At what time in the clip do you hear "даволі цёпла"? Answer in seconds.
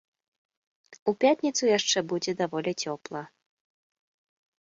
2.41-3.21